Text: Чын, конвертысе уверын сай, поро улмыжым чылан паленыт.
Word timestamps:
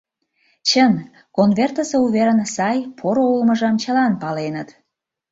Чын, 0.67 0.93
конвертысе 1.35 1.97
уверын 2.05 2.39
сай, 2.55 2.77
поро 2.99 3.23
улмыжым 3.33 3.73
чылан 3.81 4.13
паленыт. 4.21 4.69